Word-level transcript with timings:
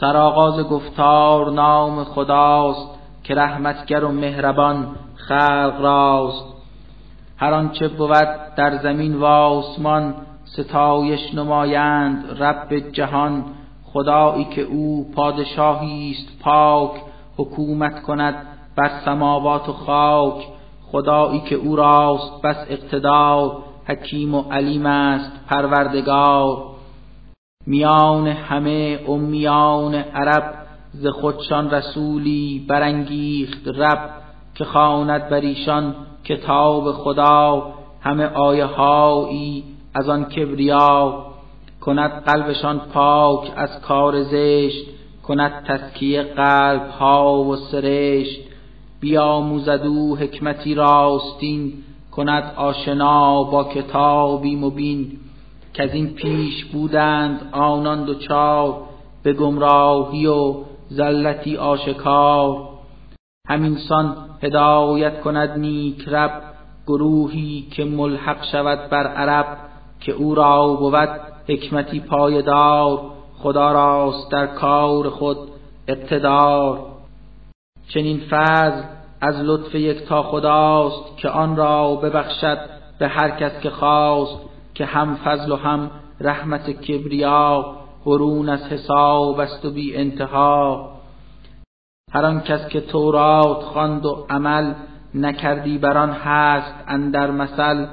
سرآغاز 0.00 0.60
گفتار 0.60 1.50
نام 1.50 2.04
خداست 2.04 2.88
که 3.24 3.34
رحمتگر 3.34 4.04
و 4.04 4.12
مهربان 4.12 4.86
خلق 5.14 5.80
راست. 5.80 6.44
هر 7.36 7.54
آنچه 7.54 7.88
بود 7.88 8.54
در 8.56 8.78
زمین 8.82 9.14
و 9.14 9.24
آسمان 9.24 10.14
ستایش 10.44 11.34
نمایند 11.34 12.42
رب 12.42 12.78
جهان. 12.92 13.44
خدایی 13.92 14.44
که 14.44 14.62
او 14.62 15.12
پادشاهی 15.14 16.10
است 16.10 16.42
پاک 16.42 16.90
حکومت 17.36 18.02
کند 18.02 18.34
بر 18.76 18.90
سماوات 19.04 19.68
و 19.68 19.72
خاک. 19.72 20.46
خدایی 20.92 21.40
که 21.40 21.54
او 21.54 21.76
راست 21.76 22.42
بس 22.42 22.66
اقتدار 22.68 23.56
حکیم 23.86 24.34
و 24.34 24.42
علیم 24.50 24.86
است 24.86 25.30
پروردگار. 25.48 26.79
میان 27.66 28.26
همه 28.26 28.98
امیان 29.08 29.94
عرب 29.94 30.54
ز 30.92 31.06
خودشان 31.06 31.70
رسولی 31.70 32.64
برانگیخت 32.68 33.68
رب 33.68 34.10
که 34.54 34.64
خواند 34.64 35.28
بر 35.28 35.40
ایشان 35.40 35.94
کتاب 36.24 36.92
خدا. 36.92 37.72
همه 38.00 38.26
آیه 38.26 38.64
هایی 38.64 39.64
از 39.94 40.08
آن 40.08 40.24
کبریا. 40.24 41.26
کند 41.80 42.10
قلبشان 42.10 42.78
پاک 42.78 43.52
از 43.56 43.80
کار 43.80 44.22
زشت. 44.22 44.86
کند 45.22 45.64
تسکیه 45.64 46.22
قلب 46.22 46.88
ها 46.88 47.44
و 47.44 47.56
سرشت. 47.56 48.40
بیاموزد 49.00 49.82
او 49.86 50.16
حکمتی 50.16 50.74
راستین. 50.74 51.72
کند 52.12 52.54
آشنا 52.56 53.42
با 53.42 53.64
کتابی 53.64 54.56
مبین. 54.56 55.18
که 55.74 55.82
از 55.82 55.94
این 55.94 56.14
پیش 56.14 56.64
بودند 56.64 57.48
آنان 57.52 58.04
دوچار 58.04 58.82
به 59.22 59.32
گمراهی 59.32 60.26
و 60.26 60.54
زلتی 60.88 61.56
آشکار. 61.56 62.68
همینسان 63.48 64.16
هدایت 64.42 65.20
کند 65.20 65.58
نیک 65.58 66.08
رب 66.08 66.42
گروهی 66.86 67.66
که 67.70 67.84
ملحق 67.84 68.44
شود 68.52 68.90
بر 68.90 69.06
عرب 69.06 69.58
که 70.00 70.12
او 70.12 70.34
را 70.34 70.74
بود 70.74 71.08
حکمتی 71.48 72.00
پایدار 72.00 73.00
خدا 73.38 73.72
راست 73.72 74.30
در 74.30 74.46
کار 74.46 75.10
خود 75.10 75.38
اقتدار. 75.88 76.80
چنین 77.88 78.20
فضل 78.30 78.82
از 79.20 79.36
لطف 79.36 79.74
یکتا 79.74 80.22
خداست 80.22 81.16
که 81.16 81.28
آن 81.28 81.56
را 81.56 81.94
ببخشد 81.94 82.58
به 82.98 83.08
هر 83.08 83.30
کس 83.30 83.60
که 83.60 83.70
خواست. 83.70 84.49
که 84.74 84.84
هم 84.84 85.14
فضل 85.14 85.52
و 85.52 85.56
هم 85.56 85.90
رحمت 86.20 86.70
کبریا 86.70 87.76
برون 88.06 88.48
از 88.48 88.62
حساب 88.62 89.40
است 89.40 89.64
و 89.64 89.70
بی 89.70 89.96
انتها. 89.96 90.90
هر 92.12 92.24
آن 92.24 92.40
کس 92.40 92.68
که 92.68 92.80
تورات 92.80 93.62
خواند 93.62 94.06
و 94.06 94.26
عمل 94.30 94.74
نکردی 95.14 95.78
بر 95.78 95.98
آن 95.98 96.10
هست 96.10 96.74
اندر 96.86 97.30
مثل 97.30 97.86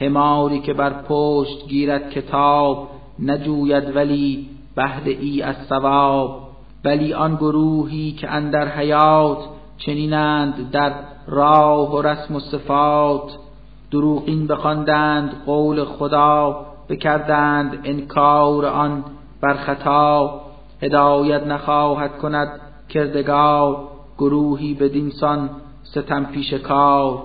هماری 0.00 0.60
که 0.60 0.74
بر 0.74 0.92
پشت 1.08 1.66
گیرد 1.68 2.10
کتاب 2.10 2.90
نجوید 3.18 3.96
ولی 3.96 4.48
بهره 4.76 5.12
ای 5.12 5.42
از 5.42 5.56
ثواب. 5.68 6.44
ولی 6.84 7.14
آن 7.14 7.34
گروهی 7.36 8.12
که 8.12 8.30
اندر 8.30 8.68
حیات 8.68 9.38
چنینند 9.78 10.70
در 10.70 10.92
راه 11.26 11.94
و 11.94 12.02
رسم 12.02 12.36
و 12.36 12.40
صفات 12.40 13.36
دروغین 13.94 14.46
بخواندند 14.46 15.30
قول 15.46 15.84
خدا 15.84 16.66
بکردند 16.88 17.80
انکار 17.84 18.66
آن 18.66 19.04
بر 19.40 19.54
خطا. 19.54 20.40
هدایت 20.82 21.46
نخواهد 21.46 22.18
کند 22.18 22.60
کردگار 22.88 23.88
گروهی 24.18 24.74
بدینسان 24.74 25.50
ستم 25.82 26.24
پیش 26.24 26.54
کار. 26.54 27.22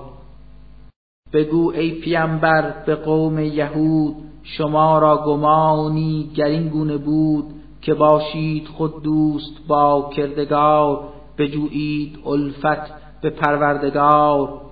بگو 1.33 1.71
ای 1.71 1.91
پیامبر 1.91 2.73
به 2.85 2.95
قوم 2.95 3.39
یهود 3.39 4.15
شما 4.43 4.99
را 4.99 5.23
گمانی 5.25 6.31
گر 6.35 6.45
این 6.45 6.69
گونه 6.69 6.97
بود 6.97 7.45
که 7.81 7.93
باشید 7.93 8.67
خود 8.67 9.03
دوست 9.03 9.67
با 9.67 10.09
کردگار 10.15 11.03
بجویید 11.37 12.19
الفت 12.25 12.93
به 13.21 13.29
پروردگار. 13.29 14.68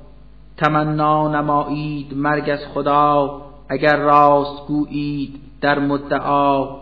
تمنا 0.57 1.27
نمایید 1.27 2.13
مرگ 2.13 2.49
از 2.49 2.59
خدا 2.73 3.41
اگر 3.69 3.97
راست 3.97 4.67
گویید 4.67 5.39
در 5.61 5.79
مدعا. 5.79 6.77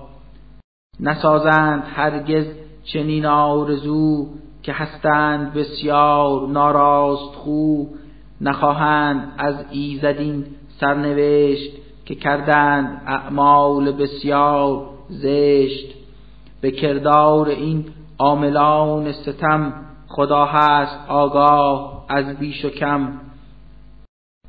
نسازند 0.99 1.83
هرگز 1.95 2.45
چنین 2.83 3.25
آرزو 3.25 4.27
که 4.63 4.73
هستند 4.73 5.53
بسیار 5.53 6.47
ناراست 6.47 7.35
خو. 7.35 7.83
نخواهند 8.41 9.33
از 9.37 9.55
ایزدین 9.71 10.45
سرنوشت 10.79 11.71
که 12.05 12.15
کردند 12.15 13.01
اعمال 13.07 13.91
بسیار 13.91 14.85
زشت. 15.09 15.95
به 16.61 16.71
کردار 16.71 17.47
این 17.47 17.85
عاملان 18.19 19.11
ستم 19.11 19.73
خدا 20.07 20.45
هست 20.45 21.09
آگاه 21.09 22.05
از 22.09 22.25
بیش 22.25 22.65
و 22.65 22.69
کم. 22.69 23.13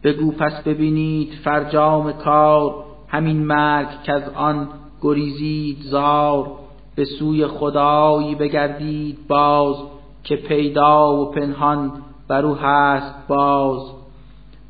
بگو 0.07 0.33
پس 0.33 0.63
ببینید 0.63 1.33
فرجام 1.45 2.13
کار 2.13 2.75
همین 3.09 3.47
مرگ 3.47 3.89
که 4.03 4.13
از 4.13 4.23
آن 4.35 4.69
گریزید 5.03 5.79
زار. 5.83 6.53
به 6.95 7.05
سوی 7.05 7.47
خدایی 7.47 8.35
بگردید 8.35 9.19
باز 9.29 9.77
که 10.25 10.37
پیدا 10.37 11.17
و 11.17 11.31
پنهان 11.31 11.93
بر 12.29 12.47
او 12.47 12.55
هست 12.55 13.15
باز. 13.29 13.81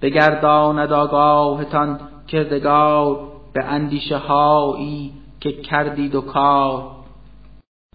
بگرداند 0.03 0.93
آگاهتان 0.93 2.01
کردگار 2.29 3.19
به 3.53 3.65
اندیشه 3.65 4.17
هایی 4.17 5.13
که 5.41 5.53
کردید 5.53 6.15
و 6.15 6.21
کار. 6.21 6.83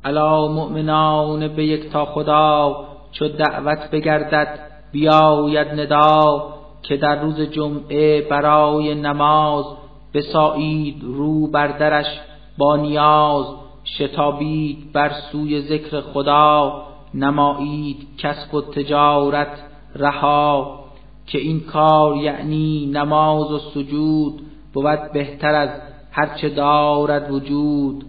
الا 0.03 0.47
مؤمنان 0.47 1.47
به 1.47 1.66
یک 1.66 1.91
تا 1.91 2.06
خدا 2.06 2.85
چو 3.12 3.28
دعوت 3.28 3.90
بگردد 3.91 4.59
بیاید 4.91 5.68
ندا. 5.68 6.61
که 6.84 6.97
در 6.97 7.22
روز 7.22 7.42
جمعه 7.42 8.22
برای 8.22 8.96
نماز 8.96 9.66
بسایید 10.14 11.03
رو 11.03 11.47
بر 11.47 11.68
درش 11.68 12.19
با 12.58 12.75
نیاز 12.75 13.46
شتابید 13.86 14.91
بر 14.94 15.12
سوی 15.31 15.62
ذکر 15.62 16.02
خدا 16.02 16.84
نمایید 17.14 18.08
کسب 18.18 18.53
و 18.53 18.62
تجارت 18.62 19.64
رها 19.96 20.80
که 21.28 21.38
این 21.38 21.59
کار 21.59 22.18
یعنی 22.18 22.86
نماز 22.86 23.52
و 23.52 23.59
سجود 23.59 24.41
بود 24.74 25.12
بهتر 25.14 25.56
از 25.56 25.70
هرچه 26.12 26.50
دارد 26.50 27.31
وجود. 27.31 28.06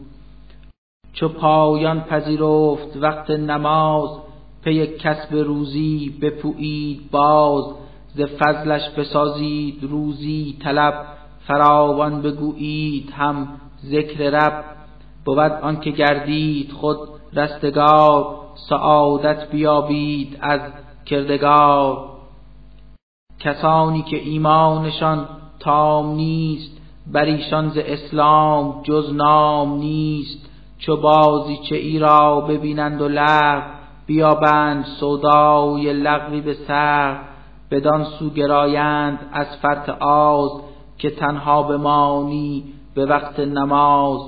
چو 1.12 1.28
پایان 1.28 2.00
پذیرفت 2.00 2.96
وقت 2.96 3.30
نماز 3.30 4.10
پی 4.64 4.86
کسب 4.86 5.34
روزی 5.34 6.18
بپویید 6.22 7.10
باز 7.10 7.64
ز 8.14 8.20
فضلش 8.20 8.90
بسازید 8.90 9.84
روزی 9.84 10.58
طلب 10.62 10.94
فراوان 11.46 12.22
بگویید 12.22 13.10
هم 13.16 13.48
ذکر 13.84 14.30
رب. 14.30 14.64
بود 15.24 15.38
آنکه 15.38 15.90
گردید 15.90 16.72
خود 16.72 16.98
رستگار 17.32 18.36
سعادت 18.68 19.50
بیابید 19.50 20.38
از 20.40 20.60
کردگار. 21.06 22.08
کسانی 23.40 24.02
که 24.02 24.16
ایمانشان 24.16 25.28
تام 25.60 26.14
نیست 26.14 26.80
بر 27.12 27.24
ایشان 27.24 27.68
ز 27.68 27.78
اسلام 27.78 28.82
جز 28.82 29.12
نام 29.14 29.78
نیست. 29.78 30.50
چو 30.78 30.96
بازی 30.96 31.56
چه 31.56 31.76
ای 31.76 31.98
را 31.98 32.40
ببینند 32.40 33.00
و 33.00 33.08
لغو 33.08 33.62
بیابند 34.06 34.84
سودای 34.84 35.92
لغوی 35.92 36.40
به 36.40 36.54
سر 36.54 37.31
بدان 37.72 38.04
سو 38.04 38.30
گرایند 38.30 39.18
از 39.32 39.46
فرط 39.62 39.88
آز 40.02 40.50
که 40.98 41.10
تنها 41.10 41.62
بمانی 41.62 42.64
به 42.94 43.06
وقت 43.06 43.40
نماز. 43.40 44.20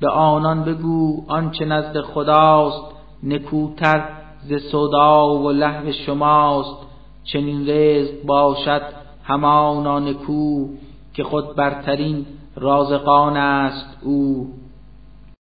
به 0.00 0.08
آنان 0.08 0.64
بگو 0.64 1.24
آنچه 1.28 1.64
نزد 1.64 2.00
خداست 2.00 2.84
نکوتر 3.22 4.08
ز 4.42 4.54
سودا 4.70 5.38
و 5.38 5.50
لهو 5.50 5.92
شماست. 5.92 6.76
چنین 7.24 7.68
رزق 7.68 8.26
باشد 8.26 8.82
همانا 9.24 9.98
نکو 9.98 10.68
که 11.14 11.24
خود 11.24 11.56
برترین 11.56 12.26
رازقان 12.56 13.36
است 13.36 13.98
او. 14.02 14.46